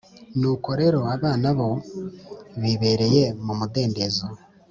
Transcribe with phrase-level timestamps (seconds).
[0.39, 1.69] Nuko rero abana bo
[2.61, 4.25] bibereye mu mudendezo